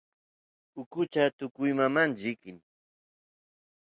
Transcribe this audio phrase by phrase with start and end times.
[0.81, 2.57] ukucha tukuymamanta llikin